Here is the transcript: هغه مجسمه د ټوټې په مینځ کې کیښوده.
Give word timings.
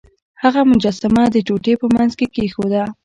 هغه 0.43 0.61
مجسمه 0.71 1.23
د 1.33 1.37
ټوټې 1.47 1.73
په 1.81 1.87
مینځ 1.93 2.11
کې 2.19 2.27
کیښوده. 2.33 2.83